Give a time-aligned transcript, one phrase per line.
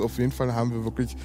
[0.00, 1.16] Auf jeden Fall haben wir wirklich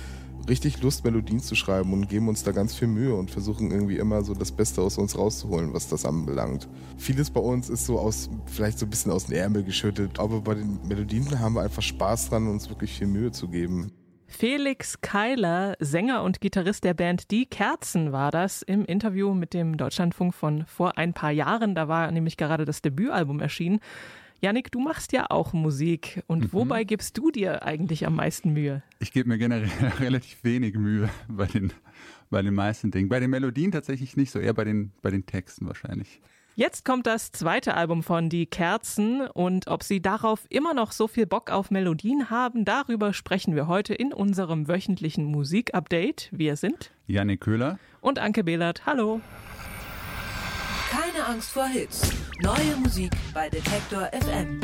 [0.48, 3.98] richtig Lust, Melodien zu schreiben und geben uns da ganz viel Mühe und versuchen irgendwie
[3.98, 6.68] immer so das Beste aus uns rauszuholen, was das anbelangt.
[6.98, 10.42] Vieles bei uns ist so aus, vielleicht so ein bisschen aus dem Ärmel geschüttet, aber
[10.42, 13.92] bei den Melodien haben wir einfach Spaß dran, uns wirklich viel Mühe zu geben.
[14.28, 19.78] Felix Keiler, Sänger und Gitarrist der Band Die Kerzen war das im Interview mit dem
[19.78, 21.76] Deutschlandfunk von vor ein paar Jahren.
[21.76, 23.80] Da war nämlich gerade das Debütalbum erschienen.
[24.42, 26.24] Janik, du machst ja auch Musik.
[26.28, 26.54] Und mhm.
[26.54, 28.84] wobei gibst du dir eigentlich am meisten Mühe?
[29.00, 31.74] Ich gebe mir generell relativ wenig Mühe bei den,
[32.30, 33.10] bei den meisten Dingen.
[33.10, 36.22] Bei den Melodien tatsächlich nicht so, eher bei den, bei den Texten wahrscheinlich.
[36.58, 41.10] Jetzt kommt das zweite Album von Die Kerzen und ob sie darauf immer noch so
[41.10, 46.30] viel Bock auf Melodien haben, darüber sprechen wir heute in unserem wöchentlichen Musikupdate.
[46.32, 48.86] Wir sind Janik Köhler und Anke Behlert.
[48.86, 49.20] Hallo.
[50.90, 52.12] Keine Angst vor Hits.
[52.42, 54.62] Neue Musik bei Detektor FM.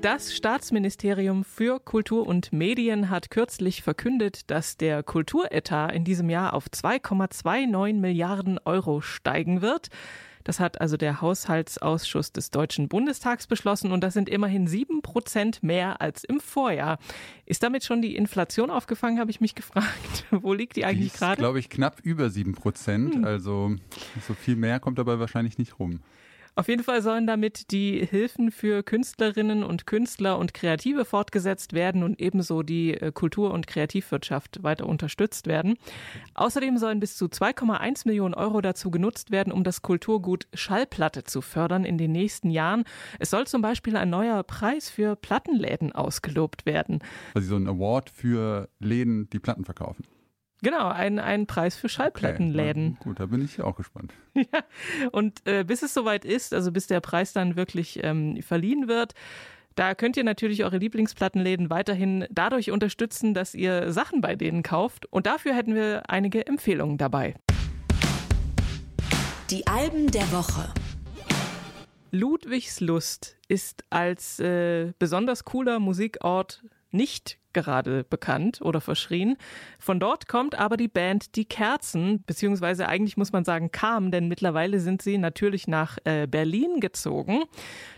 [0.00, 6.54] Das Staatsministerium für Kultur und Medien hat kürzlich verkündet, dass der Kulturetat in diesem Jahr
[6.54, 9.88] auf 2,29 Milliarden Euro steigen wird.
[10.44, 15.62] Das hat also der Haushaltsausschuss des Deutschen Bundestags beschlossen und das sind immerhin sieben Prozent
[15.62, 16.98] mehr als im Vorjahr.
[17.46, 20.26] Ist damit schon die Inflation aufgefangen, habe ich mich gefragt.
[20.30, 21.40] Wo liegt die eigentlich gerade?
[21.40, 23.14] glaube ich, knapp über sieben Prozent.
[23.14, 23.24] Hm.
[23.24, 23.76] Also
[24.26, 26.00] so viel mehr kommt dabei wahrscheinlich nicht rum.
[26.56, 32.04] Auf jeden Fall sollen damit die Hilfen für Künstlerinnen und Künstler und Kreative fortgesetzt werden
[32.04, 35.74] und ebenso die äh, Kultur- und Kreativwirtschaft weiter unterstützt werden.
[36.34, 41.40] Außerdem sollen bis zu 2,1 Millionen Euro dazu genutzt werden, um das Kulturgut Schallplatte zu
[41.40, 42.84] fördern in den nächsten Jahren.
[43.18, 47.00] Es soll zum Beispiel ein neuer Preis für Plattenläden ausgelobt werden.
[47.34, 50.04] Also so ein Award für Läden, die Platten verkaufen.
[50.64, 52.96] Genau, ein, ein Preis für Schallplattenläden.
[52.98, 54.14] Okay, gut, da bin ich auch gespannt.
[54.34, 54.64] ja,
[55.12, 59.12] und äh, bis es soweit ist, also bis der Preis dann wirklich ähm, verliehen wird,
[59.74, 65.04] da könnt ihr natürlich eure Lieblingsplattenläden weiterhin dadurch unterstützen, dass ihr Sachen bei denen kauft.
[65.04, 67.34] Und dafür hätten wir einige Empfehlungen dabei.
[69.50, 70.72] Die Alben der Woche.
[72.10, 79.36] Ludwigslust ist als äh, besonders cooler Musikort nicht gerade bekannt oder verschrien.
[79.78, 84.28] Von dort kommt aber die Band Die Kerzen, beziehungsweise eigentlich muss man sagen kam, denn
[84.28, 87.44] mittlerweile sind sie natürlich nach äh, Berlin gezogen.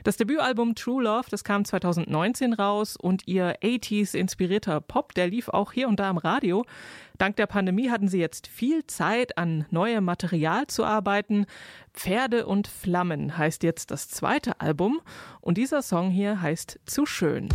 [0.04, 5.48] Das Debütalbum True Love, das kam 2019 raus und ihr 80s inspirierter Pop, der lief
[5.48, 6.64] auch hier und da im Radio.
[7.18, 11.46] Dank der Pandemie hatten sie jetzt viel Zeit, an neuem Material zu arbeiten.
[11.94, 15.00] Pferde und Flammen heißt jetzt das zweite Album
[15.40, 17.48] und dieser Song hier heißt Zu schön.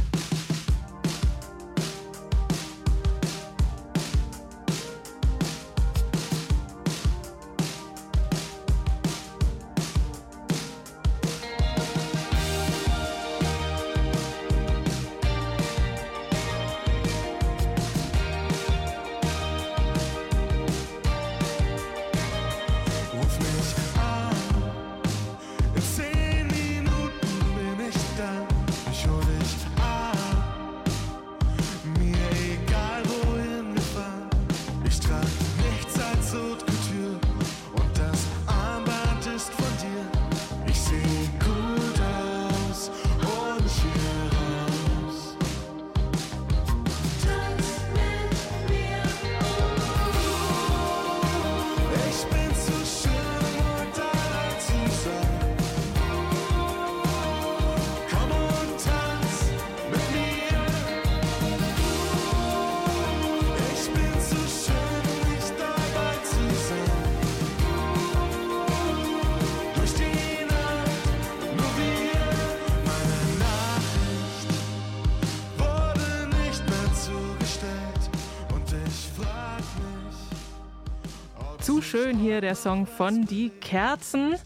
[81.91, 84.37] Schön hier der Song von Die Kerzen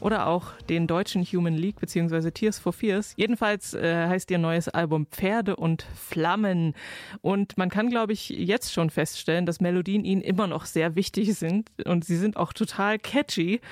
[0.00, 2.30] oder auch den deutschen Human League bzw.
[2.30, 3.14] Tears for Fears.
[3.16, 6.74] Jedenfalls äh, heißt ihr neues Album Pferde und Flammen.
[7.22, 11.34] Und man kann, glaube ich, jetzt schon feststellen, dass Melodien ihnen immer noch sehr wichtig
[11.34, 13.62] sind und sie sind auch total catchy.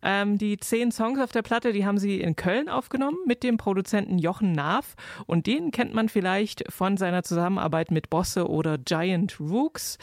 [0.00, 3.56] Ähm, die zehn Songs auf der Platte, die haben sie in Köln aufgenommen mit dem
[3.56, 4.94] Produzenten Jochen Naaf
[5.26, 9.98] und den kennt man vielleicht von seiner Zusammenarbeit mit Bosse oder Giant Rooks.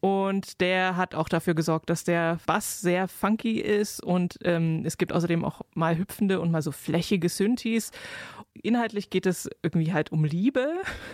[0.00, 4.98] Und der hat auch dafür gesorgt, dass der Bass sehr funky ist und ähm, es
[4.98, 7.90] gibt außerdem auch mal hüpfende und mal so flächige Synthes.
[8.62, 10.68] inhaltlich geht es irgendwie halt um Liebe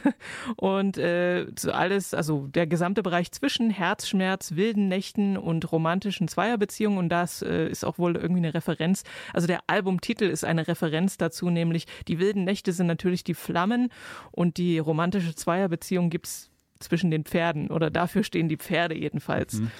[0.56, 6.98] und äh, so alles, also der gesamte Bereich zwischen Herzschmerz, wilden Nächten und romantischen Zweierbeziehungen
[6.98, 9.04] und das äh, ist auch wohl irgendwie eine Referenz.
[9.32, 13.90] Also der Albumtitel ist eine Referenz dazu, nämlich die wilden Nächte sind natürlich die Flammen
[14.32, 16.51] und die romantische Zweierbeziehung gibt's
[16.82, 19.54] zwischen den Pferden oder dafür stehen die Pferde jedenfalls.
[19.54, 19.70] Mhm.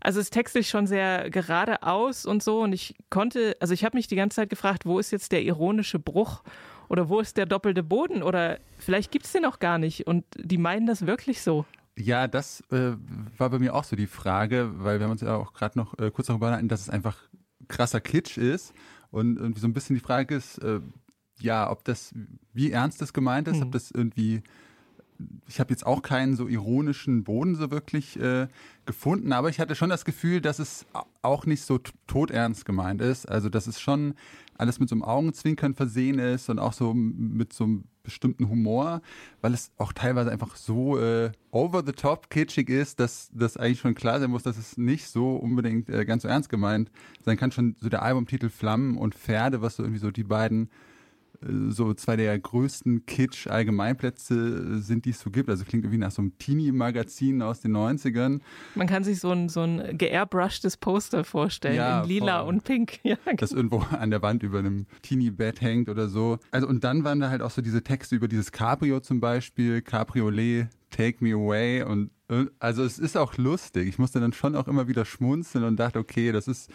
[0.00, 3.96] Also es ist textlich schon sehr geradeaus und so und ich konnte, also ich habe
[3.96, 6.42] mich die ganze Zeit gefragt, wo ist jetzt der ironische Bruch
[6.88, 10.24] oder wo ist der doppelte Boden oder vielleicht gibt es den auch gar nicht und
[10.36, 11.64] die meinen das wirklich so.
[11.96, 12.92] Ja, das äh,
[13.36, 15.98] war bei mir auch so die Frage, weil wir haben uns ja auch gerade noch
[15.98, 17.18] äh, kurz darüber unterhalten, dass es einfach
[17.66, 18.72] krasser Kitsch ist
[19.10, 20.80] und irgendwie so ein bisschen die Frage ist, äh,
[21.40, 22.14] ja, ob das,
[22.52, 23.64] wie ernst das gemeint ist, hm.
[23.64, 24.42] ob das irgendwie
[25.46, 28.46] ich habe jetzt auch keinen so ironischen Boden so wirklich äh,
[28.86, 30.86] gefunden, aber ich hatte schon das Gefühl, dass es
[31.22, 33.28] auch nicht so todernst gemeint ist.
[33.28, 34.14] Also, dass es schon
[34.56, 39.02] alles mit so einem Augenzwinkern versehen ist und auch so mit so einem bestimmten Humor,
[39.40, 43.80] weil es auch teilweise einfach so äh, over the top kitschig ist, dass das eigentlich
[43.80, 46.90] schon klar sein muss, dass es nicht so unbedingt äh, ganz so ernst gemeint
[47.24, 47.52] sein kann.
[47.52, 50.70] Schon so der Albumtitel Flammen und Pferde, was so irgendwie so die beiden
[51.40, 55.48] so zwei der größten Kitsch-Allgemeinplätze sind, die es so gibt.
[55.48, 58.40] Also klingt irgendwie nach so einem Teenie-Magazin aus den 90ern.
[58.74, 62.48] Man kann sich so ein, so ein geairbrushtes Poster vorstellen, ja, in lila voll.
[62.48, 62.98] und pink.
[63.08, 66.38] Ja, das irgendwo an der Wand über einem Teenie-Bett hängt oder so.
[66.50, 69.80] Also und dann waren da halt auch so diese Texte über dieses Cabrio zum Beispiel,
[69.80, 72.10] Cabriolet, Take Me Away und
[72.58, 73.88] also es ist auch lustig.
[73.88, 76.70] Ich musste dann schon auch immer wieder schmunzeln und dachte, okay, das ist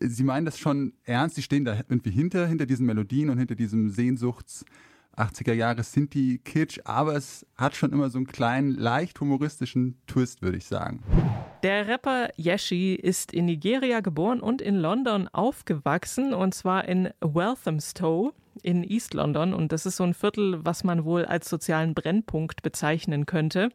[0.00, 3.54] Sie meinen das schon ernst, Sie stehen da irgendwie hinter, hinter diesen Melodien und hinter
[3.54, 4.64] diesem Sehnsuchts
[5.18, 10.00] 80er Jahre sind die Kitsch, aber es hat schon immer so einen kleinen, leicht humoristischen
[10.06, 11.02] Twist, würde ich sagen.
[11.62, 18.32] Der Rapper Yeshi ist in Nigeria geboren und in London aufgewachsen, und zwar in Walthamstow
[18.62, 19.54] in East London.
[19.54, 23.70] Und das ist so ein Viertel, was man wohl als sozialen Brennpunkt bezeichnen könnte.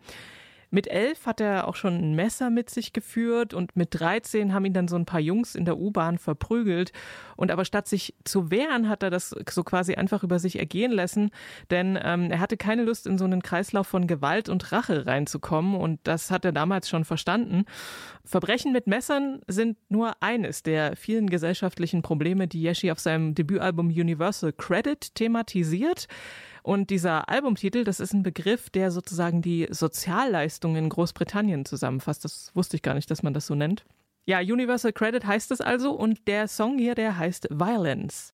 [0.74, 4.66] Mit elf hat er auch schon ein Messer mit sich geführt und mit 13 haben
[4.66, 6.92] ihn dann so ein paar Jungs in der U-Bahn verprügelt.
[7.36, 10.92] Und aber statt sich zu wehren, hat er das so quasi einfach über sich ergehen
[10.92, 11.30] lassen,
[11.70, 15.76] denn ähm, er hatte keine Lust, in so einen Kreislauf von Gewalt und Rache reinzukommen
[15.76, 17.66] und das hat er damals schon verstanden.
[18.26, 23.90] Verbrechen mit Messern sind nur eines der vielen gesellschaftlichen Probleme, die Yeshi auf seinem Debütalbum
[23.90, 26.08] Universal Credit thematisiert.
[26.64, 32.24] Und dieser Albumtitel, das ist ein Begriff, der sozusagen die Sozialleistungen in Großbritannien zusammenfasst.
[32.24, 33.86] Das wusste ich gar nicht, dass man das so nennt.
[34.26, 38.34] Ja, Universal Credit heißt es also und der Song hier, der heißt Violence.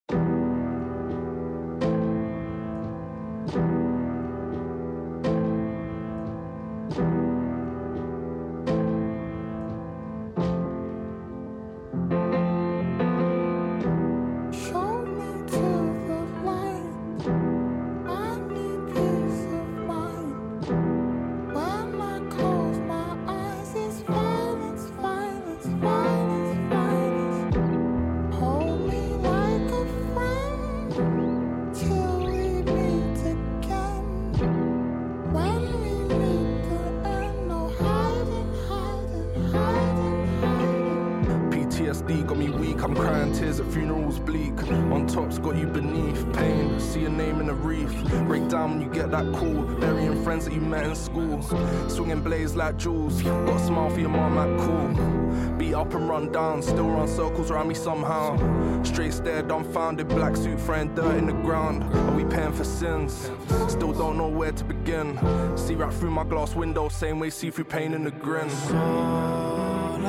[51.88, 53.22] Swinging blades like jewels.
[53.22, 55.58] Got a smile for your mom, like cool.
[55.58, 58.38] Beat up and run down, still run circles around me somehow.
[58.84, 61.84] Straight stare, dumbfounded, black suit, friend, dirt in the ground.
[61.84, 63.32] Are we paying for sins?
[63.68, 65.18] Still don't know where to begin.
[65.58, 68.50] See right through my glass window, same way, see through pain and a grin.
[68.74, 70.00] All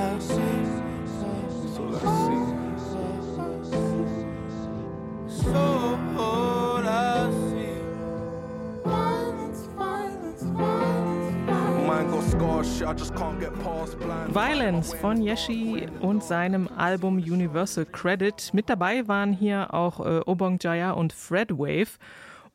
[14.32, 18.52] Violence von Yeshi und seinem Album Universal Credit.
[18.52, 21.98] Mit dabei waren hier auch äh, Obong Jaya und Fred Wave.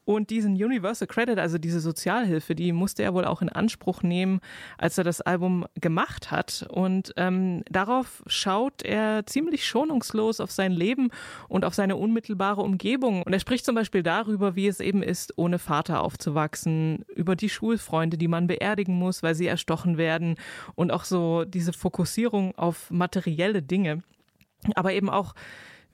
[0.05, 4.39] Und diesen Universal Credit, also diese Sozialhilfe, die musste er wohl auch in Anspruch nehmen,
[4.77, 6.65] als er das Album gemacht hat.
[6.69, 11.09] Und ähm, darauf schaut er ziemlich schonungslos auf sein Leben
[11.49, 13.23] und auf seine unmittelbare Umgebung.
[13.23, 17.49] Und er spricht zum Beispiel darüber, wie es eben ist, ohne Vater aufzuwachsen, über die
[17.49, 20.35] Schulfreunde, die man beerdigen muss, weil sie erstochen werden
[20.75, 24.03] und auch so diese Fokussierung auf materielle Dinge.
[24.75, 25.33] Aber eben auch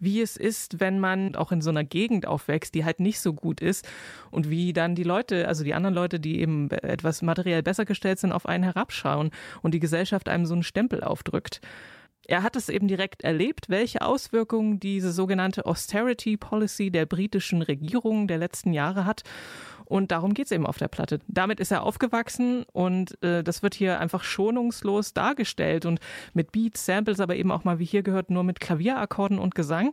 [0.02, 3.34] wie es ist, wenn man auch in so einer Gegend aufwächst, die halt nicht so
[3.34, 3.88] gut ist
[4.32, 8.20] und wie dann die Leute, also die anderen Leute, die eben etwas materiell besser gestellt
[8.20, 9.32] sind, auf einen herabschauen
[9.62, 11.62] und die Gesellschaft einem so einen Stempel aufdrückt.
[12.28, 18.28] er hat es eben direkt erlebt, welche Auswirkungen diese sogenannte Austerity Policy der britischen Regierung
[18.28, 19.24] der letzten Jahre hat.
[19.92, 21.20] Und darum geht es eben auf der Platte.
[21.28, 26.00] Damit ist er aufgewachsen und äh, das wird hier einfach schonungslos dargestellt und
[26.34, 29.92] mit Beats, Samples, aber eben auch mal, wie hier gehört, nur mit Klavierakkorden und Gesang.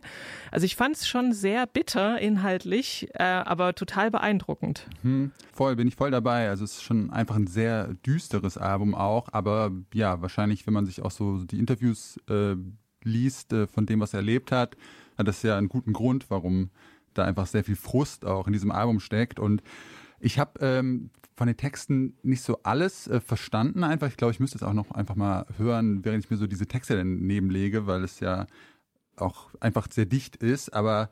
[0.51, 4.87] Also ich fand es schon sehr bitter inhaltlich, äh, aber total beeindruckend.
[5.01, 6.47] Hm, voll, bin ich voll dabei.
[6.47, 10.85] Also es ist schon einfach ein sehr düsteres Album auch, aber ja, wahrscheinlich, wenn man
[10.85, 12.55] sich auch so die Interviews äh,
[13.03, 14.77] liest äh, von dem, was er erlebt hat,
[15.17, 16.69] hat das ja einen guten Grund, warum
[17.13, 19.39] da einfach sehr viel Frust auch in diesem Album steckt.
[19.39, 19.61] Und
[20.19, 24.07] ich habe ähm, von den Texten nicht so alles äh, verstanden einfach.
[24.07, 26.67] Ich glaube, ich müsste es auch noch einfach mal hören, während ich mir so diese
[26.67, 28.47] Texte daneben lege, weil es ja
[29.15, 30.73] auch einfach sehr dicht ist.
[30.73, 31.09] Aber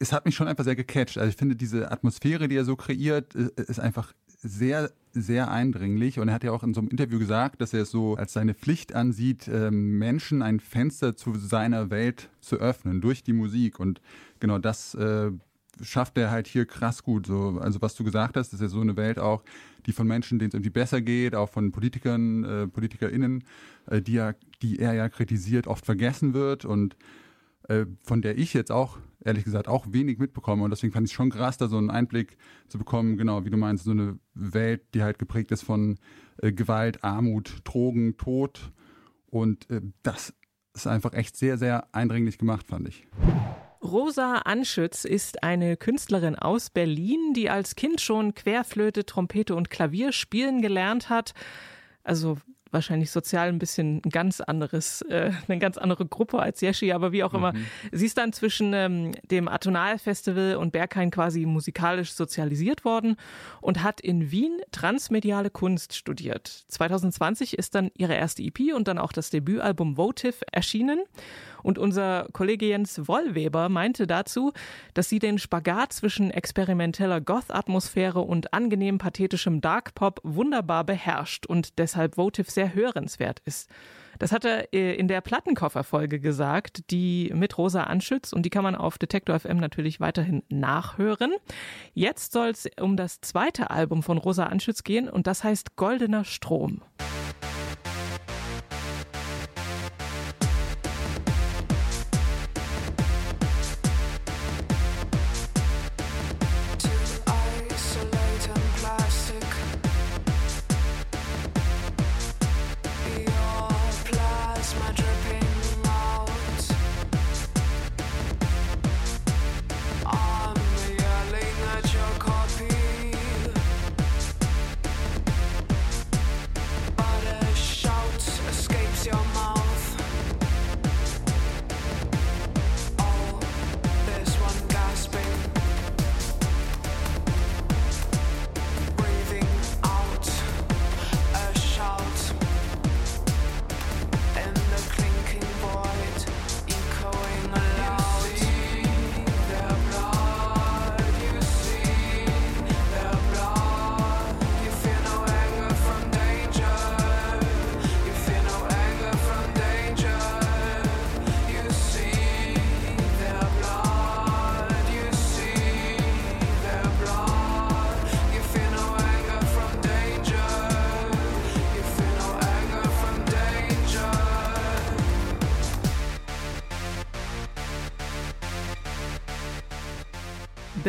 [0.00, 1.18] es hat mich schon einfach sehr gecatcht.
[1.18, 6.18] Also ich finde, diese Atmosphäre, die er so kreiert, äh, ist einfach sehr, sehr eindringlich.
[6.18, 8.32] Und er hat ja auch in so einem Interview gesagt, dass er es so als
[8.32, 13.80] seine Pflicht ansieht, ähm, Menschen ein Fenster zu seiner Welt zu öffnen durch die Musik.
[13.80, 14.00] Und
[14.38, 15.30] genau das äh,
[15.82, 17.26] schafft er halt hier krass gut.
[17.26, 19.42] So, also was du gesagt hast, ist ja so eine Welt auch,
[19.86, 23.44] die von Menschen, denen es irgendwie besser geht, auch von Politikern, äh, PolitikerInnen,
[23.86, 26.96] äh, die, ja, die er ja kritisiert, oft vergessen wird und
[27.70, 30.64] äh, von der ich jetzt auch, ehrlich gesagt, auch wenig mitbekomme.
[30.64, 32.36] Und deswegen fand ich es schon krass, da so einen Einblick
[32.68, 35.98] zu bekommen, genau, wie du meinst, so eine Welt, die halt geprägt ist von
[36.38, 38.72] äh, Gewalt, Armut, Drogen, Tod.
[39.26, 40.34] Und äh, das
[40.74, 43.06] ist einfach echt sehr, sehr eindringlich gemacht, fand ich.
[43.82, 50.10] Rosa Anschütz ist eine Künstlerin aus Berlin, die als Kind schon Querflöte, Trompete und Klavier
[50.10, 51.34] spielen gelernt hat.
[52.02, 52.36] Also
[52.70, 57.12] wahrscheinlich sozial ein bisschen ein ganz anderes, äh, eine ganz andere Gruppe als Yeshi, aber
[57.12, 57.52] wie auch immer.
[57.52, 57.66] Mhm.
[57.92, 63.16] Sie ist dann zwischen ähm, dem Atonal-Festival und Berghain quasi musikalisch sozialisiert worden
[63.60, 66.64] und hat in Wien transmediale Kunst studiert.
[66.68, 71.00] 2020 ist dann ihre erste EP und dann auch das Debütalbum Votive erschienen.
[71.62, 74.52] Und unser Kollege Jens Wollweber meinte dazu,
[74.94, 81.78] dass sie den Spagat zwischen experimenteller Goth-Atmosphäre und angenehm pathetischem Dark Pop wunderbar beherrscht und
[81.78, 83.70] deshalb Votive sehr hörenswert ist.
[84.20, 88.62] Das hat er äh, in der Plattenkofferfolge gesagt, die mit Rosa Anschütz und die kann
[88.62, 91.32] man auf Detektor FM natürlich weiterhin nachhören.
[91.94, 96.24] Jetzt soll es um das zweite Album von Rosa Anschütz gehen und das heißt Goldener
[96.24, 96.82] Strom.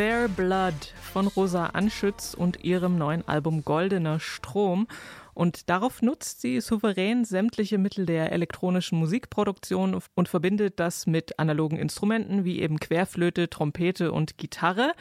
[0.02, 0.74] Their Blood
[1.14, 4.88] von Rosa Anschütz und ihrem neuen Album Goldener Strom.
[5.36, 11.78] Und darauf nutzt sie souverän sämtliche Mittel der elektronischen Musikproduktion und verbindet das mit analogen
[11.78, 14.94] Instrumenten wie eben Querflöte, Trompete und Gitarre.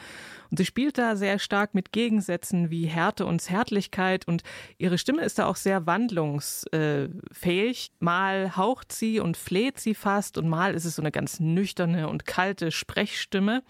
[0.51, 4.43] Und sie spielt da sehr stark mit Gegensätzen wie Härte und Zärtlichkeit und
[4.77, 7.91] ihre Stimme ist da auch sehr wandlungsfähig.
[7.99, 12.07] Mal haucht sie und fleht sie fast und mal ist es so eine ganz nüchterne
[12.07, 13.63] und kalte Sprechstimme.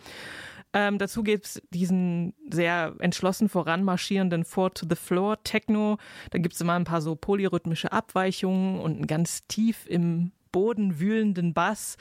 [0.73, 5.97] Ähm, dazu gibt es diesen sehr entschlossen voranmarschierenden Four to the Floor Techno.
[6.29, 10.99] Da gibt es immer ein paar so polyrhythmische Abweichungen und einen ganz tief im Boden
[10.99, 11.97] wühlenden Bass.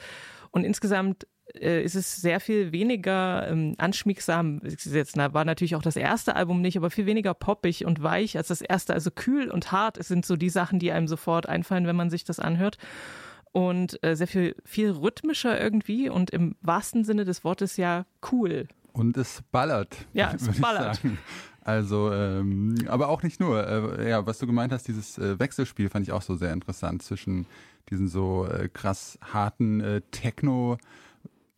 [0.51, 4.61] Und insgesamt äh, ist es sehr viel weniger ähm, anschmiegsam.
[4.63, 8.47] Jetzt war natürlich auch das erste Album nicht, aber viel weniger poppig und weich als
[8.47, 8.93] das erste.
[8.93, 12.09] Also kühl und hart es sind so die Sachen, die einem sofort einfallen, wenn man
[12.09, 12.77] sich das anhört
[13.51, 18.67] und äh, sehr viel, viel rhythmischer irgendwie und im wahrsten Sinne des Wortes ja cool.
[18.93, 20.05] Und es ballert.
[20.13, 20.99] Ja, es ballert.
[21.63, 23.67] Also, ähm, aber auch nicht nur.
[23.99, 27.03] Äh, ja, was du gemeint hast, dieses äh, Wechselspiel fand ich auch so sehr interessant
[27.03, 27.45] zwischen
[27.89, 30.77] diesen so äh, krass harten äh, Techno-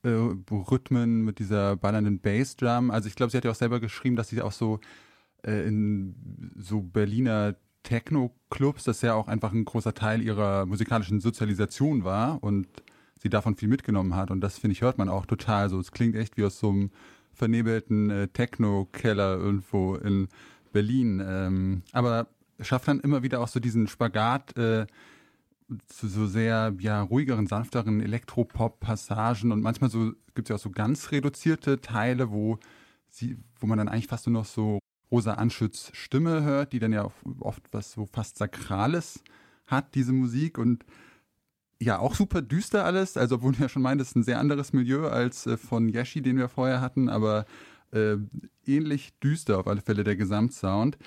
[0.03, 0.09] äh,
[0.51, 2.91] Rhythmen mit dieser ballernden Bassdrum.
[2.91, 4.79] Also ich glaube, sie hat ja auch selber geschrieben, dass sie auch so
[5.43, 12.03] äh, in so Berliner Techno-Clubs, das ja auch einfach ein großer Teil ihrer musikalischen Sozialisation
[12.03, 12.67] war und
[13.21, 14.31] sie davon viel mitgenommen hat.
[14.31, 15.79] Und das, finde ich, hört man auch total so.
[15.79, 16.91] Es klingt echt wie aus so einem
[17.33, 20.27] vernebelten äh, Techno-Keller irgendwo in
[20.71, 21.23] Berlin.
[21.25, 22.27] Ähm, aber
[22.59, 24.85] schafft dann immer wieder auch so diesen Spagat äh,
[25.87, 30.69] zu so sehr ja, ruhigeren, sanfteren Elektropop-Passagen und manchmal so gibt es ja auch so
[30.69, 32.59] ganz reduzierte Teile, wo
[33.09, 34.79] sie, wo man dann eigentlich fast nur noch so
[35.13, 37.07] Rosa Anschütz Stimme hört, die dann ja
[37.39, 39.23] oft was so fast Sakrales
[39.67, 40.57] hat, diese Musik.
[40.57, 40.85] Und
[41.79, 45.07] ja, auch super düster alles, also obwohl du ja schon meintest, ein sehr anderes Milieu
[45.07, 47.45] als äh, von Yeshi, den wir vorher hatten, aber
[47.91, 48.15] äh,
[48.65, 50.97] ähnlich düster auf alle Fälle der Gesamtsound.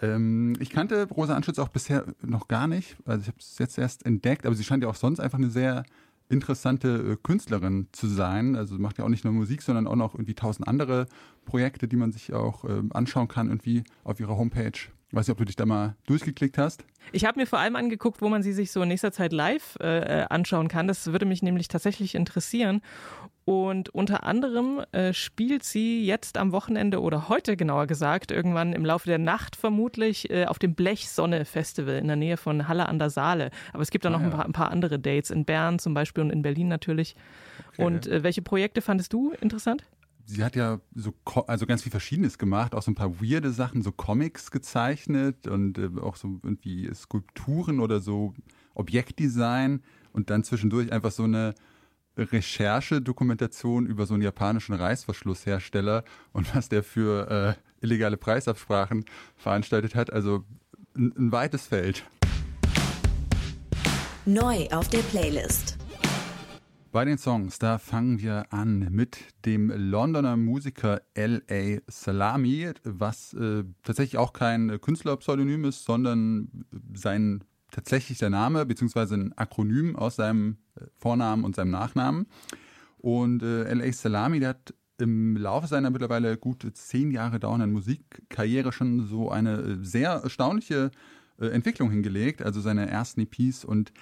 [0.00, 3.78] Ähm, ich kannte Rosa Anschütz auch bisher noch gar nicht, also ich habe es jetzt
[3.78, 5.84] erst entdeckt, aber sie scheint ja auch sonst einfach eine sehr
[6.28, 8.56] interessante äh, Künstlerin zu sein.
[8.56, 11.06] Also macht ja auch nicht nur Musik, sondern auch noch irgendwie tausend andere
[11.44, 14.72] Projekte, die man sich auch äh, anschauen kann, irgendwie auf ihrer Homepage.
[15.14, 16.84] Ich weiß nicht, ob du dich da mal durchgeklickt hast.
[17.12, 19.78] Ich habe mir vor allem angeguckt, wo man sie sich so in nächster Zeit live
[19.80, 20.88] äh, äh, anschauen kann.
[20.88, 22.80] Das würde mich nämlich tatsächlich interessieren.
[23.44, 28.84] Und unter anderem äh, spielt sie jetzt am Wochenende oder heute genauer gesagt, irgendwann im
[28.84, 33.10] Laufe der Nacht vermutlich äh, auf dem Blechsonne-Festival in der Nähe von Halle an der
[33.10, 33.52] Saale.
[33.72, 34.28] Aber es gibt da noch ah, ja.
[34.30, 37.14] ein, paar, ein, paar, andere Dates in Bern zum Beispiel und in Berlin natürlich.
[37.74, 37.84] Okay.
[37.84, 39.84] Und äh, welche Projekte fandest du interessant?
[40.26, 41.14] Sie hat ja so
[41.46, 45.78] also ganz viel Verschiedenes gemacht, auch so ein paar weirde Sachen, so Comics gezeichnet und
[45.78, 48.34] äh, auch so irgendwie Skulpturen oder so
[48.74, 51.54] Objektdesign und dann zwischendurch einfach so eine
[52.16, 59.04] Recherche-Dokumentation über so einen japanischen Reißverschlusshersteller und was der für äh, illegale Preisabsprachen
[59.36, 60.12] veranstaltet hat.
[60.12, 60.44] Also
[60.96, 62.04] ein, ein weites Feld.
[64.26, 65.76] Neu auf der Playlist.
[66.94, 71.80] Bei den Songs, da fangen wir an mit dem Londoner Musiker L.A.
[71.88, 79.96] Salami, was äh, tatsächlich auch kein Künstlerpseudonym ist, sondern sein tatsächlicher Name, beziehungsweise ein Akronym
[79.96, 82.26] aus seinem äh, Vornamen und seinem Nachnamen.
[82.98, 83.92] Und äh, L.A.
[83.92, 89.56] Salami, der hat im Laufe seiner mittlerweile gut zehn Jahre dauernden Musikkarriere schon so eine
[89.56, 90.92] äh, sehr erstaunliche
[91.40, 93.92] äh, Entwicklung hingelegt, also seine ersten EPs und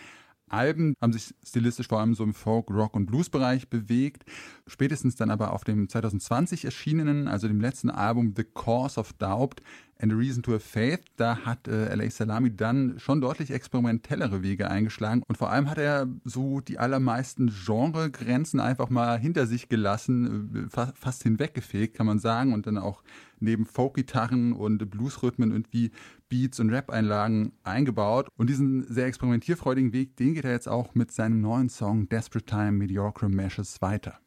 [0.53, 4.25] Alben haben sich stilistisch vor allem so im Folk, Rock und Blues-Bereich bewegt.
[4.67, 9.63] Spätestens dann aber auf dem 2020 erschienenen, also dem letzten Album The Cause of Doubt,
[10.03, 14.43] and a Reason to Have Faith, da hat äh, LA Salami dann schon deutlich experimentellere
[14.43, 19.69] Wege eingeschlagen und vor allem hat er so die allermeisten Genregrenzen einfach mal hinter sich
[19.69, 23.03] gelassen, äh, fa fast hinweggefegt, kann man sagen, und dann auch
[23.39, 25.91] neben Folk-Gitarren und Bluesrhythmen irgendwie
[26.29, 28.29] Beats und Rap-Einlagen eingebaut.
[28.37, 32.47] Und diesen sehr experimentierfreudigen Weg, den geht er jetzt auch mit seinem neuen Song Desperate
[32.47, 34.19] Time Mediocre Meshes weiter.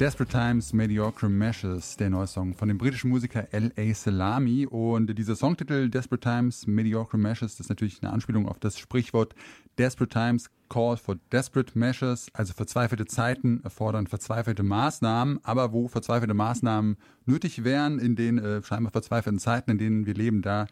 [0.00, 3.94] Desperate Times, Mediocre Meshes, der neue Song von dem britischen Musiker L.A.
[3.94, 4.66] Salami.
[4.66, 9.34] Und dieser Songtitel Desperate Times, Mediocre Meshes, ist natürlich eine Anspielung auf das Sprichwort
[9.78, 16.34] Desperate Times Call for Desperate Measures, also verzweifelte Zeiten erfordern verzweifelte Maßnahmen, aber wo verzweifelte
[16.34, 20.66] Maßnahmen nötig wären, in den äh, scheinbar verzweifelten Zeiten, in denen wir leben, da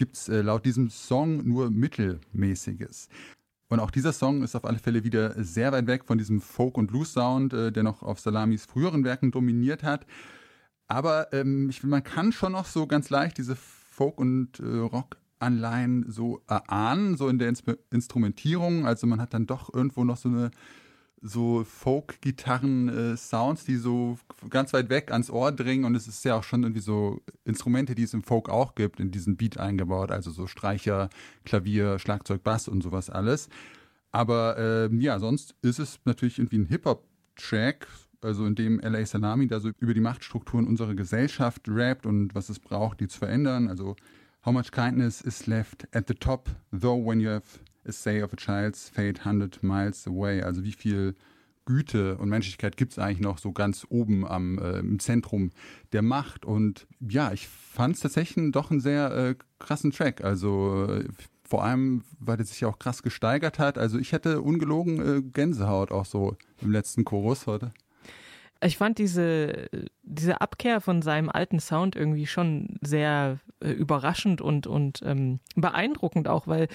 [0.00, 3.10] gibt es äh, laut diesem Song nur Mittelmäßiges.
[3.68, 6.78] Und auch dieser Song ist auf alle Fälle wieder sehr weit weg von diesem Folk-
[6.78, 10.06] und Blues-Sound, äh, der noch auf Salamis früheren Werken dominiert hat.
[10.88, 16.06] Aber ähm, ich, man kann schon noch so ganz leicht diese Folk- und äh, Rock-Anleihen
[16.08, 18.86] so erahnen, so in der Ins Instrumentierung.
[18.86, 20.50] Also man hat dann doch irgendwo noch so eine
[21.22, 26.44] so Folk-Gitarren-Sounds, die so ganz weit weg ans Ohr dringen und es ist ja auch
[26.44, 30.30] schon irgendwie so Instrumente, die es im Folk auch gibt, in diesen Beat eingebaut, also
[30.30, 31.10] so Streicher,
[31.44, 33.50] Klavier, Schlagzeug, Bass und sowas alles.
[34.12, 37.86] Aber äh, ja, sonst ist es natürlich irgendwie ein Hip-Hop-Track,
[38.22, 42.48] also in dem LA Salami da so über die Machtstrukturen unserer Gesellschaft rappt und was
[42.48, 43.68] es braucht, die zu verändern.
[43.68, 43.96] Also
[44.42, 48.32] How much kindness is left at the top, though when you have a say of
[48.32, 50.42] a child's fate hundred miles away.
[50.42, 51.14] Also wie viel
[51.66, 55.50] Güte und Menschlichkeit gibt es eigentlich noch so ganz oben am, äh, im Zentrum
[55.92, 56.44] der Macht.
[56.44, 60.24] Und ja, ich fand es tatsächlich doch einen sehr äh, krassen Track.
[60.24, 61.04] Also äh,
[61.44, 63.76] vor allem, weil der sich ja auch krass gesteigert hat.
[63.76, 67.72] Also ich hätte ungelogen äh, Gänsehaut auch so im letzten Chorus heute.
[68.62, 69.68] Ich fand diese,
[70.02, 76.28] diese Abkehr von seinem alten Sound irgendwie schon sehr äh, überraschend und, und ähm, beeindruckend
[76.28, 76.68] auch, weil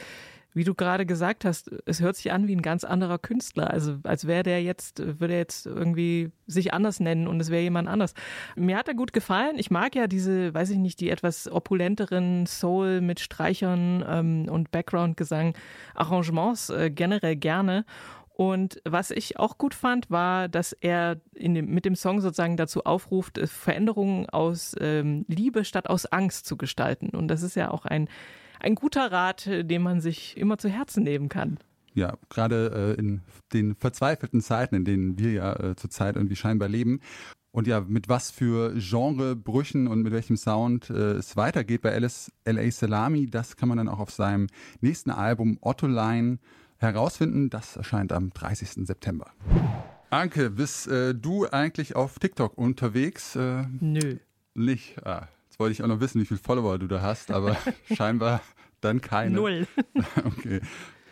[0.56, 3.70] wie du gerade gesagt hast, es hört sich an wie ein ganz anderer Künstler.
[3.70, 7.62] Also als wäre der jetzt, würde er jetzt irgendwie sich anders nennen und es wäre
[7.62, 8.14] jemand anders.
[8.56, 9.60] Mir hat er gut gefallen.
[9.60, 14.72] Ich mag ja diese, weiß ich nicht, die etwas opulenteren Soul mit Streichern ähm, und
[14.72, 15.56] Background-Gesang
[15.94, 17.84] Arrangements äh, generell gerne.
[18.38, 22.86] Und was ich auch gut fand, war, dass er dem, mit dem Song sozusagen dazu
[22.86, 27.10] aufruft, äh, Veränderungen aus ähm, Liebe statt aus Angst zu gestalten.
[27.10, 28.08] Und das ist ja auch ein
[28.66, 31.60] ein guter Rat, den man sich immer zu Herzen nehmen kann.
[31.94, 33.22] Ja, gerade äh, in
[33.54, 37.00] den verzweifelten Zeiten, in denen wir ja äh, zurzeit irgendwie scheinbar leben.
[37.52, 42.32] Und ja, mit was für Genrebrüchen und mit welchem Sound äh, es weitergeht bei Alice
[42.44, 42.70] L.A.
[42.70, 44.48] Salami, das kann man dann auch auf seinem
[44.82, 46.40] nächsten Album Otto Line
[46.80, 47.50] herausfinden.
[47.50, 48.86] Das erscheint am 30.
[48.86, 49.32] September.
[50.10, 53.38] Anke, bist äh, du eigentlich auf TikTok unterwegs?
[53.38, 54.18] Äh, Nö.
[54.54, 55.06] Nicht?
[55.06, 57.56] Ah, Jetzt wollte ich auch noch wissen, wie viele Follower du da hast, aber
[57.96, 58.42] scheinbar
[58.82, 59.36] dann keine.
[59.36, 59.68] Null.
[60.26, 60.60] okay.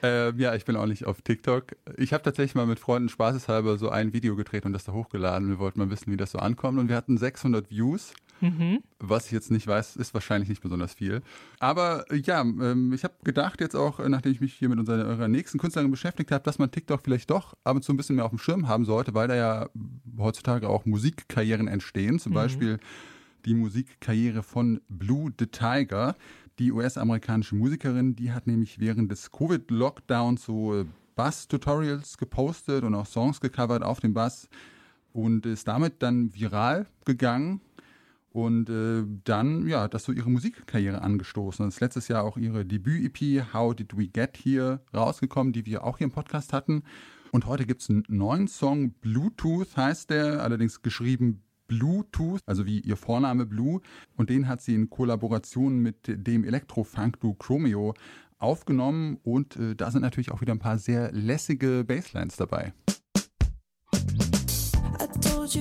[0.01, 1.77] Ähm, ja, ich bin auch nicht auf TikTok.
[1.95, 5.47] Ich habe tatsächlich mal mit Freunden spaßeshalber so ein Video gedreht und das da hochgeladen.
[5.47, 6.77] Wir wollten mal wissen, wie das so ankommt.
[6.77, 8.11] Und wir hatten 600 Views.
[8.41, 8.83] Mhm.
[8.99, 11.21] Was ich jetzt nicht weiß, ist wahrscheinlich nicht besonders viel.
[11.59, 14.77] Aber äh, ja, ähm, ich habe gedacht jetzt auch, äh, nachdem ich mich hier mit
[14.77, 17.97] unserer, unserer nächsten Künstlerin beschäftigt habe, dass man TikTok vielleicht doch ab und zu ein
[17.97, 19.69] bisschen mehr auf dem Schirm haben sollte, weil da ja
[20.17, 22.19] heutzutage auch Musikkarrieren entstehen.
[22.19, 22.35] Zum mhm.
[22.35, 22.79] Beispiel
[23.45, 26.15] die Musikkarriere von Blue the Tiger.
[26.59, 33.05] Die US-amerikanische Musikerin, die hat nämlich während des Covid-Lockdowns so äh, Bass-Tutorials gepostet und auch
[33.05, 34.49] Songs gecovert auf dem Bass
[35.11, 37.61] und ist damit dann viral gegangen
[38.33, 41.63] und äh, dann ja, hat das so ihre Musikkarriere angestoßen.
[41.63, 45.83] Und ist letztes Jahr auch ihre Debüt-EP How Did We Get Here rausgekommen, die wir
[45.83, 46.83] auch hier im Podcast hatten.
[47.31, 52.79] Und heute gibt es einen neuen Song, Bluetooth heißt der, allerdings geschrieben Bluetooth, also wie
[52.79, 53.81] ihr Vorname Blue.
[54.15, 57.93] Und den hat sie in Kollaboration mit dem Elektro-Funk-Du Chromeo
[58.39, 59.17] aufgenommen.
[59.23, 62.73] Und äh, da sind natürlich auch wieder ein paar sehr lässige Basslines dabei.
[64.99, 65.53] I told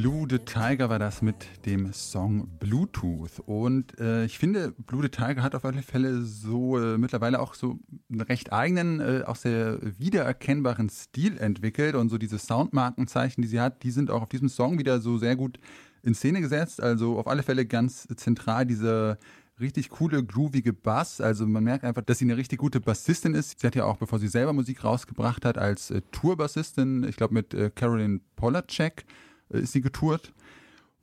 [0.00, 3.38] Blue the Tiger war das mit dem Song Bluetooth.
[3.44, 7.52] Und äh, ich finde, Blue the Tiger hat auf alle Fälle so äh, mittlerweile auch
[7.52, 7.78] so
[8.10, 11.96] einen recht eigenen, äh, auch sehr wiedererkennbaren Stil entwickelt.
[11.96, 15.18] Und so diese Soundmarkenzeichen, die sie hat, die sind auch auf diesem Song wieder so
[15.18, 15.60] sehr gut
[16.02, 16.82] in Szene gesetzt.
[16.82, 19.18] Also auf alle Fälle ganz zentral dieser
[19.60, 21.20] richtig coole, groovige Bass.
[21.20, 23.60] Also man merkt einfach, dass sie eine richtig gute Bassistin ist.
[23.60, 27.34] Sie hat ja auch, bevor sie selber Musik rausgebracht hat, als äh, Tourbassistin, ich glaube
[27.34, 29.04] mit äh, Caroline Polacek,
[29.50, 30.32] ist sie getourt.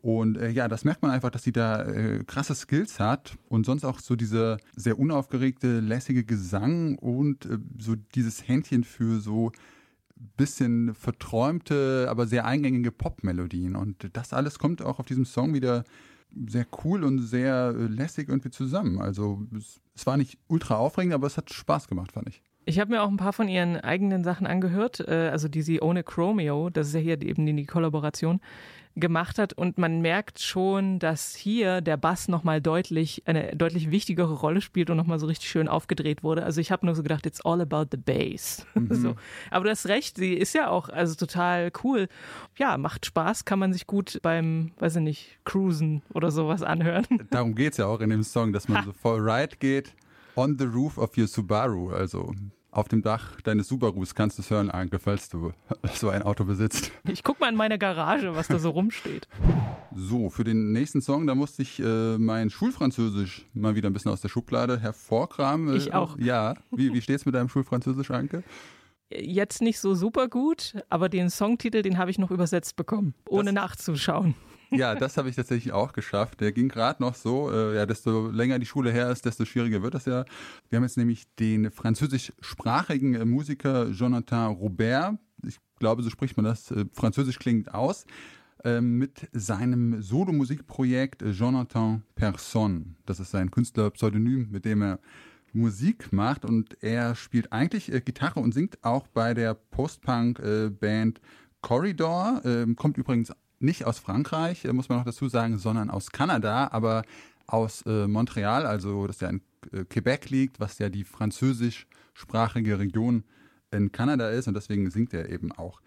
[0.02, 3.66] Und äh, ja, das merkt man einfach, dass sie da äh, krasse Skills hat und
[3.66, 9.52] sonst auch so diese sehr unaufgeregte, lässige Gesang und äh, so dieses Händchen für so
[10.36, 13.76] bisschen verträumte, aber sehr eingängige Popmelodien.
[13.76, 15.84] Und das alles kommt auch auf diesem Song wieder
[16.48, 19.00] sehr cool und sehr äh, lässig irgendwie zusammen.
[19.00, 22.42] Also es, es war nicht ultra aufregend, aber es hat Spaß gemacht, fand ich.
[22.68, 25.80] Ich habe mir auch ein paar von ihren eigenen Sachen angehört, äh, also die sie
[25.80, 28.42] ohne Chromeo, das ist ja hier eben die Kollaboration,
[28.94, 34.34] gemacht hat und man merkt schon, dass hier der Bass nochmal deutlich, eine deutlich wichtigere
[34.34, 36.44] Rolle spielt und nochmal so richtig schön aufgedreht wurde.
[36.44, 38.66] Also ich habe nur so gedacht, it's all about the bass.
[38.78, 38.94] Mhm.
[38.94, 39.16] So.
[39.50, 42.08] Aber du hast recht, sie ist ja auch also total cool.
[42.58, 47.06] Ja, macht Spaß, kann man sich gut beim, weiß ich nicht, Cruisen oder sowas anhören.
[47.32, 48.84] Darum geht es ja auch in dem Song, dass man ha.
[48.84, 49.94] so voll right geht
[50.36, 51.90] on the roof of your Subaru.
[51.90, 52.34] Also
[52.72, 55.54] auf dem Dach deines Subarus kannst du es hören, Anke, falls du
[55.94, 56.92] so ein Auto besitzt.
[57.08, 59.28] Ich guck mal in meine Garage, was da so rumsteht.
[59.96, 64.12] So, für den nächsten Song, da musste ich äh, mein Schulfranzösisch mal wieder ein bisschen
[64.12, 65.76] aus der Schublade hervorkramen.
[65.76, 66.20] Ich auch.
[66.20, 66.56] Ja.
[66.72, 68.44] Wie, wie steht's mit deinem Schulfranzösisch, Anke?
[69.10, 73.46] Jetzt nicht so super gut, aber den Songtitel, den habe ich noch übersetzt bekommen, ohne
[73.46, 74.36] das, nachzuschauen.
[74.72, 76.42] Ja, das habe ich tatsächlich auch geschafft.
[76.42, 77.52] Der ging gerade noch so.
[77.52, 80.26] Äh, ja, desto länger die Schule her ist, desto schwieriger wird das ja.
[80.70, 85.16] Wir haben jetzt nämlich den französischsprachigen äh, Musiker Jonathan Robert.
[85.46, 86.72] Ich glaube, so spricht man das.
[86.72, 88.06] Äh, Französisch klingt aus.
[88.64, 92.96] Äh, mit seinem Solomusikprojekt Jonathan Person.
[93.06, 95.00] Das ist sein Künstlerpseudonym, mit dem er
[95.54, 101.22] Musik macht und er spielt eigentlich äh, Gitarre und singt auch bei der Post-Punk-Band äh,
[101.62, 102.42] Corridor.
[102.46, 106.70] Ähm, kommt übrigens nicht aus Frankreich, äh, muss man noch dazu sagen, sondern aus Kanada,
[106.72, 107.04] aber
[107.48, 109.42] aus äh, Montreal, also das ja in
[109.72, 113.24] äh, Quebec liegt, was ja die französischsprachige Region
[113.72, 115.82] in Kanada ist und deswegen singt er eben auch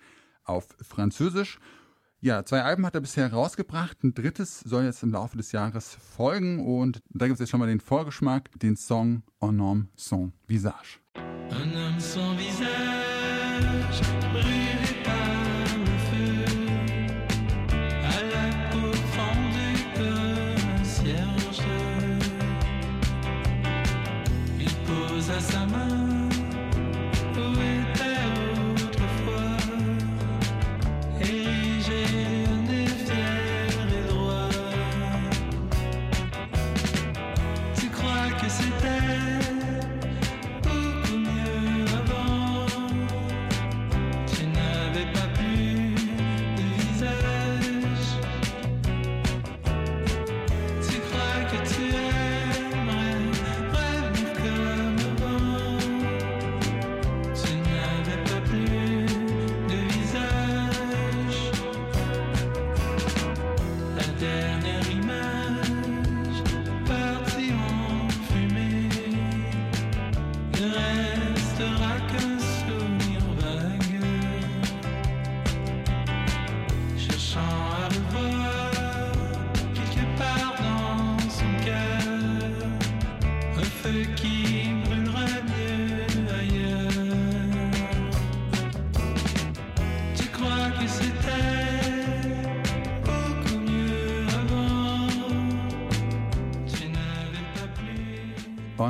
[0.44, 1.58] auf Französisch.
[2.22, 4.04] Ja, zwei Alben hat er bisher rausgebracht.
[4.04, 6.66] Ein drittes soll jetzt im Laufe des Jahres folgen.
[6.66, 11.00] Und da gibt es jetzt schon mal den Vorgeschmack, den Song Un homme sans visage.
[11.16, 12.70] Un homme sans visage,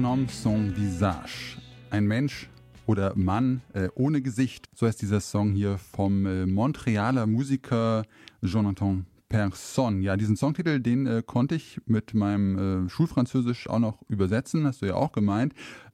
[0.01, 1.59] Son visage.
[1.91, 2.49] Ein Mensch
[2.87, 4.67] oder Mann äh, ohne Gesicht.
[4.75, 8.05] So heißt dieser Song hier vom äh, Montrealer Musiker
[8.41, 10.01] Jonathan Person.
[10.01, 14.81] Ja, diesen Songtitel, den äh, konnte ich mit meinem äh, Schulfranzösisch auch noch übersetzen, hast
[14.81, 15.53] du ja auch gemeint.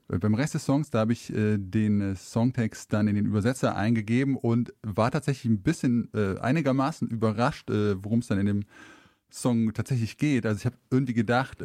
[0.08, 3.26] Äh, beim Rest des Songs, da habe ich äh, den äh, Songtext dann in den
[3.26, 8.64] Übersetzer eingegeben und war tatsächlich ein bisschen einigermaßen überrascht, worum es dann in dem
[9.30, 10.46] Song tatsächlich geht.
[10.46, 11.60] Also ich habe irgendwie gedacht,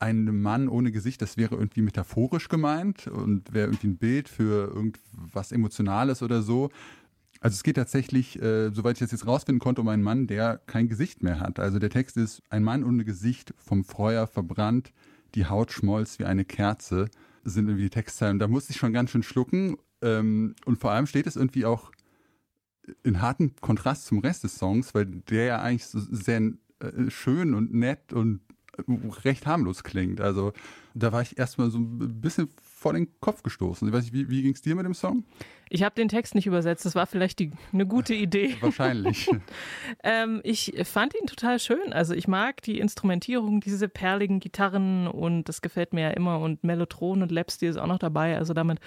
[0.00, 4.72] ein Mann ohne Gesicht, das wäre irgendwie metaphorisch gemeint und wäre irgendwie ein Bild für
[4.74, 6.70] irgendwas Emotionales oder so.
[7.40, 10.58] Also es geht tatsächlich, äh, soweit ich das jetzt rausfinden konnte, um einen Mann, der
[10.66, 11.58] kein Gesicht mehr hat.
[11.58, 14.92] Also der Text ist, ein Mann ohne Gesicht, vom Feuer verbrannt,
[15.34, 17.08] die Haut schmolz wie eine Kerze,
[17.44, 18.38] sind irgendwie die Textzeilen.
[18.38, 19.76] Da musste ich schon ganz schön schlucken.
[20.02, 21.92] Ähm, und vor allem steht es irgendwie auch
[23.02, 26.38] in harten Kontrast zum Rest des Songs, weil der ja eigentlich so sehr
[26.80, 28.40] äh, schön und nett und
[29.24, 30.20] recht harmlos klingt.
[30.20, 30.52] Also
[30.94, 33.86] da war ich erstmal so ein bisschen vor den Kopf gestoßen.
[33.86, 35.24] Ich weiß nicht, wie, wie ging es dir mit dem Song?
[35.68, 38.56] Ich habe den Text nicht übersetzt, das war vielleicht die, eine gute Idee.
[38.60, 39.28] Wahrscheinlich.
[40.02, 41.92] ähm, ich fand ihn total schön.
[41.92, 46.64] Also ich mag die Instrumentierung, diese perligen Gitarren und das gefällt mir ja immer und
[46.64, 48.36] Mellotron und Lapsteel ist auch noch dabei.
[48.36, 48.80] Also damit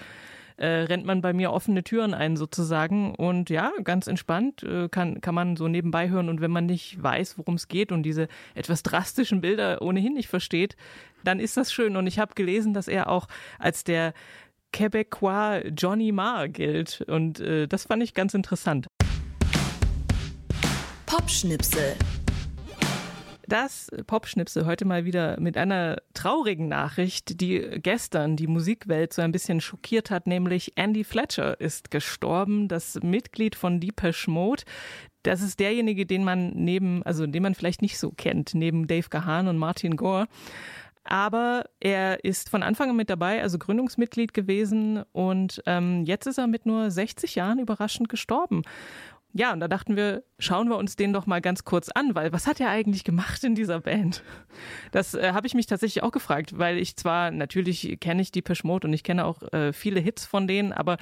[0.56, 3.14] äh, rennt man bei mir offene Türen ein sozusagen.
[3.14, 6.28] Und ja, ganz entspannt äh, kann, kann man so nebenbei hören.
[6.28, 10.28] Und wenn man nicht weiß, worum es geht und diese etwas drastischen Bilder ohnehin nicht
[10.28, 10.76] versteht,
[11.24, 11.96] dann ist das schön.
[11.96, 13.26] Und ich habe gelesen, dass er auch
[13.58, 14.12] als der
[14.72, 17.00] Quebecois Johnny Marr gilt.
[17.02, 18.86] Und äh, das fand ich ganz interessant.
[21.06, 21.94] Popschnipsel.
[23.46, 29.32] Das Popschnipsel heute mal wieder mit einer traurigen Nachricht, die gestern die Musikwelt so ein
[29.32, 34.62] bisschen schockiert hat, nämlich Andy Fletcher ist gestorben, das Mitglied von Deepesh Mode.
[35.24, 39.08] Das ist derjenige, den man neben, also den man vielleicht nicht so kennt, neben Dave
[39.10, 40.26] Gahan und Martin Gore.
[41.04, 46.38] Aber er ist von Anfang an mit dabei, also Gründungsmitglied gewesen und ähm, jetzt ist
[46.38, 48.62] er mit nur 60 Jahren überraschend gestorben.
[49.36, 52.32] Ja, und da dachten wir, schauen wir uns den doch mal ganz kurz an, weil
[52.32, 54.22] was hat er eigentlich gemacht in dieser Band?
[54.92, 58.44] Das äh, habe ich mich tatsächlich auch gefragt, weil ich zwar, natürlich kenne ich die
[58.62, 60.98] Mode und ich kenne auch äh, viele Hits von denen, aber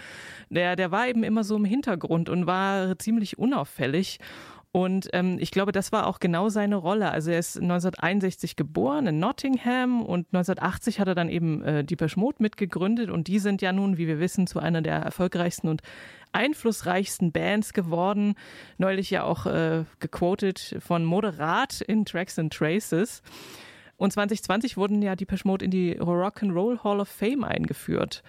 [0.49, 4.19] der, der war eben immer so im Hintergrund und war ziemlich unauffällig.
[4.75, 7.11] Und ähm, ich glaube, das war auch genau seine Rolle.
[7.11, 11.97] Also er ist 1961 geboren in Nottingham und 1980 hat er dann eben äh, die
[12.17, 15.83] Mode mitgegründet und die sind ja nun, wie wir wissen, zu einer der erfolgreichsten und
[16.33, 18.35] einflussreichsten Bands geworden.
[18.79, 23.23] Neulich ja auch äh, gequotet von Moderat in Tracks and Traces.
[23.99, 28.23] Und 2020 wurden ja die Mode in die Rock'n'Roll Hall of Fame eingeführt.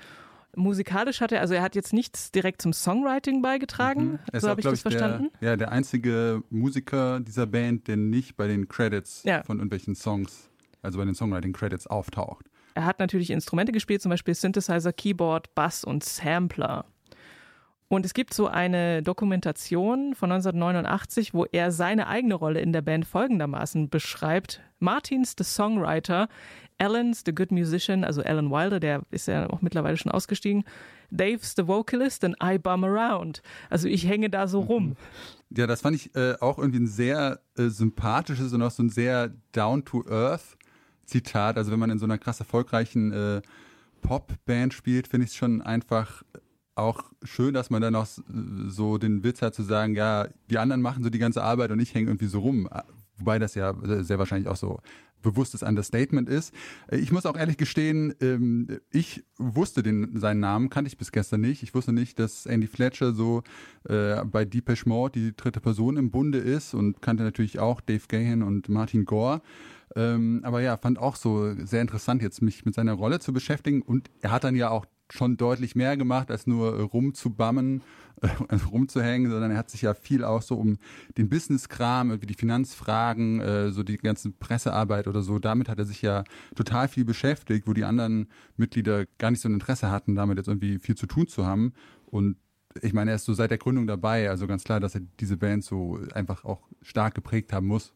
[0.55, 4.39] Musikalisch hat er, also er hat jetzt nichts direkt zum Songwriting beigetragen, mhm.
[4.39, 5.29] so habe ich das verstanden.
[5.41, 9.43] Der, ja, der einzige Musiker dieser Band, der nicht bei den Credits ja.
[9.43, 10.49] von irgendwelchen Songs,
[10.81, 12.45] also bei den Songwriting-Credits auftaucht.
[12.75, 16.85] Er hat natürlich Instrumente gespielt, zum Beispiel Synthesizer, Keyboard, Bass und Sampler.
[17.93, 22.81] Und es gibt so eine Dokumentation von 1989, wo er seine eigene Rolle in der
[22.81, 24.61] Band folgendermaßen beschreibt.
[24.79, 26.27] Martins the Songwriter,
[26.79, 30.63] Alan's the Good Musician, also Alan Wilder, der ist ja auch mittlerweile schon ausgestiegen,
[31.11, 33.43] Dave's the Vocalist and I bum around.
[33.69, 34.95] Also ich hänge da so rum.
[35.55, 38.89] Ja, das fand ich äh, auch irgendwie ein sehr äh, sympathisches und auch so ein
[38.89, 40.57] sehr down-to-earth
[41.05, 41.57] Zitat.
[41.57, 43.41] Also wenn man in so einer krass erfolgreichen äh,
[44.01, 46.23] Popband spielt, finde ich es schon einfach
[46.75, 48.07] auch schön, dass man dann noch
[48.67, 51.79] so den Witz hat zu sagen, ja, die anderen machen so die ganze Arbeit und
[51.79, 52.67] ich hänge irgendwie so rum.
[53.17, 54.79] Wobei das ja sehr wahrscheinlich auch so
[55.23, 56.53] bewusstes Understatement ist.
[56.91, 61.41] Ich muss auch ehrlich gestehen, ähm, ich wusste den, seinen Namen, kannte ich bis gestern
[61.41, 61.63] nicht.
[61.63, 63.41] Ich wusste nicht, dass Andy Fletcher so
[63.87, 68.03] äh, bei Deepesh Mode die dritte Person im Bunde ist und kannte natürlich auch Dave
[68.07, 69.41] Gahan und Martin Gore.
[69.95, 73.81] Ähm, aber ja, fand auch so sehr interessant, jetzt mich mit seiner Rolle zu beschäftigen.
[73.81, 77.81] Und er hat dann ja auch schon deutlich mehr gemacht, als nur rumzubammen,
[78.21, 80.77] äh, rumzuhängen, sondern er hat sich ja viel auch so um
[81.17, 85.85] den Business-Kram, irgendwie die Finanzfragen, äh, so die ganze Pressearbeit oder so, damit hat er
[85.85, 86.23] sich ja
[86.55, 90.47] total viel beschäftigt, wo die anderen Mitglieder gar nicht so ein Interesse hatten, damit jetzt
[90.47, 91.73] irgendwie viel zu tun zu haben.
[92.05, 92.37] Und
[92.81, 95.37] ich meine, er ist so seit der Gründung dabei, also ganz klar, dass er diese
[95.37, 97.93] Band so einfach auch stark geprägt haben muss.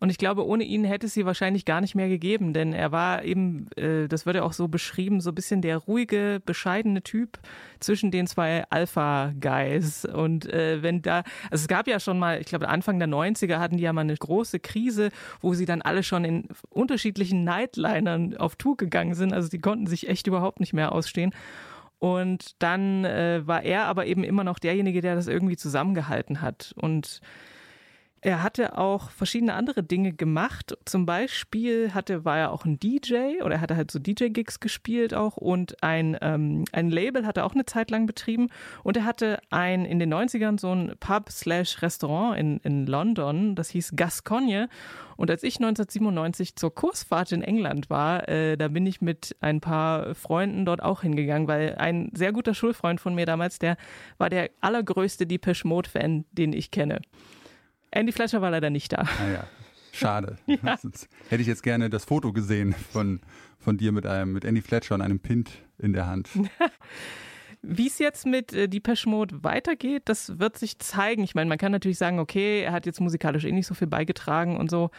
[0.00, 2.90] Und ich glaube, ohne ihn hätte es sie wahrscheinlich gar nicht mehr gegeben, denn er
[2.90, 7.02] war eben, äh, das wird ja auch so beschrieben, so ein bisschen der ruhige, bescheidene
[7.02, 7.38] Typ
[7.80, 10.06] zwischen den zwei Alpha-Guys.
[10.06, 11.18] Und äh, wenn da,
[11.50, 14.00] also es gab ja schon mal, ich glaube, Anfang der 90er hatten die ja mal
[14.00, 15.10] eine große Krise,
[15.42, 19.34] wo sie dann alle schon in unterschiedlichen Nightlinern auf Tour gegangen sind.
[19.34, 21.34] Also die konnten sich echt überhaupt nicht mehr ausstehen.
[21.98, 26.72] Und dann äh, war er aber eben immer noch derjenige, der das irgendwie zusammengehalten hat.
[26.76, 27.20] Und
[28.22, 30.76] er hatte auch verschiedene andere Dinge gemacht.
[30.84, 35.14] Zum Beispiel hatte, war er auch ein DJ oder er hatte halt so DJ-Gigs gespielt
[35.14, 38.48] auch und ein, ähm, ein Label hat er auch eine Zeit lang betrieben
[38.82, 43.92] und er hatte ein in den 90ern so ein Pub-Slash-Restaurant in, in London, das hieß
[43.96, 44.68] Gascogne.
[45.16, 49.60] Und als ich 1997 zur Kursfahrt in England war, äh, da bin ich mit ein
[49.60, 53.76] paar Freunden dort auch hingegangen, weil ein sehr guter Schulfreund von mir damals, der
[54.16, 57.00] war der allergrößte Depeche Mode-Fan, den ich kenne.
[57.90, 59.02] Andy Fletcher war leider nicht da.
[59.18, 59.48] Naja, ah
[59.92, 60.38] schade.
[60.46, 60.78] ja.
[61.28, 63.20] Hätte ich jetzt gerne das Foto gesehen von,
[63.58, 66.28] von dir mit einem mit Andy Fletcher und einem Pint in der Hand.
[67.62, 71.22] Wie es jetzt mit äh, Depeche Mode weitergeht, das wird sich zeigen.
[71.22, 73.86] Ich meine, man kann natürlich sagen, okay, er hat jetzt musikalisch eh nicht so viel
[73.86, 74.90] beigetragen und so.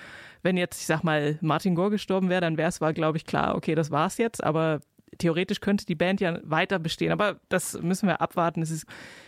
[0.43, 3.25] Wenn jetzt, ich sag mal, Martin Gore gestorben wäre, dann wäre es, war, glaube ich,
[3.25, 4.43] klar, okay, das war's jetzt.
[4.43, 4.79] Aber
[5.17, 8.61] theoretisch könnte die Band ja weiter bestehen, aber das müssen wir abwarten.
[8.61, 8.85] Es ist,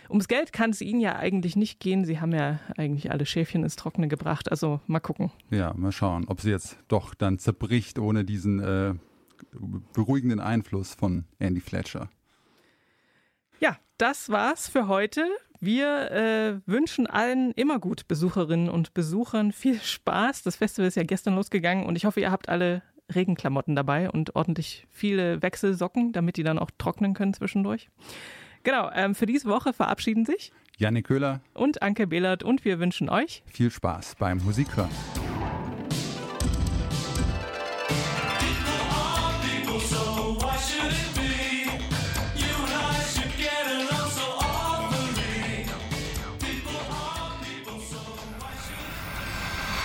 [0.08, 2.04] ums Geld kann es ihnen ja eigentlich nicht gehen.
[2.04, 4.50] Sie haben ja eigentlich alle Schäfchen ins Trockene gebracht.
[4.50, 5.30] Also mal gucken.
[5.50, 8.94] Ja, mal schauen, ob sie jetzt doch dann zerbricht ohne diesen äh,
[9.92, 12.08] beruhigenden Einfluss von Andy Fletcher.
[13.60, 15.24] Ja, das war's für heute.
[15.60, 20.42] Wir äh, wünschen allen immer gut Besucherinnen und Besuchern viel Spaß.
[20.42, 22.82] Das Festival ist ja gestern losgegangen und ich hoffe, ihr habt alle
[23.14, 27.88] Regenklamotten dabei und ordentlich viele Wechselsocken, damit die dann auch trocknen können zwischendurch.
[28.62, 33.08] Genau, ähm, für diese Woche verabschieden sich Janik Köhler und Anke Behlert und wir wünschen
[33.08, 34.90] euch viel Spaß beim Musikhören.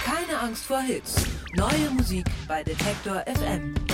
[0.06, 1.29] Keine Angst vor Hits.
[1.56, 3.89] Neue Musik bei Detektor FM.